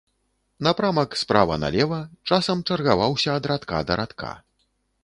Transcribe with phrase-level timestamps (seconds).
[0.67, 2.01] Напрамак справа налева,
[2.31, 4.35] часам чаргаваўся ад радка да радка.